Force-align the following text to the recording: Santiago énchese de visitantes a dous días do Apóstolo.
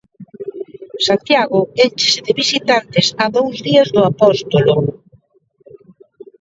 Santiago 1.07 1.59
énchese 1.85 2.19
de 2.27 2.33
visitantes 2.41 3.05
a 3.23 3.25
dous 3.35 3.55
días 3.67 3.87
do 3.95 4.01
Apóstolo. 4.11 4.75